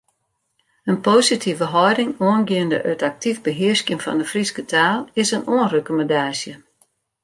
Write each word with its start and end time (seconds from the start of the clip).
In 0.89 0.97
positive 1.07 1.65
hâlding 1.73 2.13
oangeande 2.27 2.79
it 2.91 3.01
aktyf 3.09 3.37
behearskjen 3.47 4.03
fan 4.03 4.19
de 4.19 4.25
Fryske 4.31 4.63
taal 4.73 4.99
is 5.21 5.33
in 5.37 5.47
oanrekommandaasje. 5.55 6.55